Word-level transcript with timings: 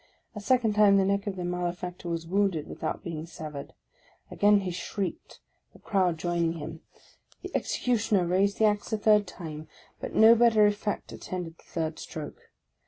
A 0.33 0.39
second 0.41 0.73
time, 0.73 0.97
the 0.97 1.05
neck 1.05 1.27
of 1.27 1.35
the 1.35 1.45
male 1.45 1.71
factor 1.73 2.09
was 2.09 2.25
wounded, 2.25 2.65
without 2.67 3.03
being 3.03 3.27
severed. 3.27 3.71
Again 4.31 4.61
he 4.61 4.71
shrieked, 4.71 5.41
the 5.73 5.79
crowd 5.79 6.17
joining 6.17 6.53
him. 6.53 6.81
The 7.43 7.51
Executioner 7.55 8.25
raised 8.25 8.57
the 8.57 8.65
axe 8.65 8.91
a 8.91 8.97
third 8.97 9.27
time, 9.27 9.67
but 9.99 10.15
no 10.15 10.33
better 10.33 10.65
effect 10.65 11.11
attended 11.11 11.59
the 11.59 11.63
third 11.65 11.99
stroke. 11.99 12.49